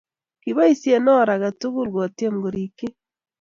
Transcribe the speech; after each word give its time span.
kiboisie 0.41 0.97
or 1.19 1.27
age 1.33 1.49
tugul 1.59 1.87
kotyem 1.95 2.35
korikyi 2.43 2.87